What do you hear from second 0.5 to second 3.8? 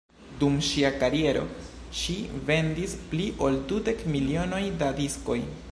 ŝia kariero ŝi vendis pli ol